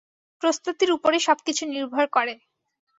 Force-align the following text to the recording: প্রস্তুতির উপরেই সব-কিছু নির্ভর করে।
প্রস্তুতির 0.41 0.89
উপরেই 0.91 1.25
সব-কিছু 1.27 1.63
নির্ভর 1.65 2.05
করে। 2.07 2.33